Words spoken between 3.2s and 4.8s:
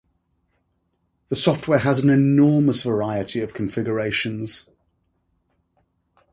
of configurations.